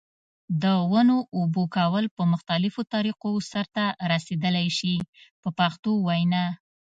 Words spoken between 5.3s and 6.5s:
په پښتو وینا.